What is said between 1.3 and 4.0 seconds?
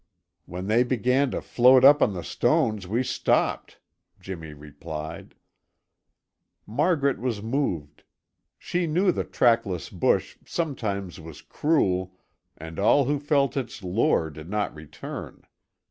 float up on the stones, we stopped,"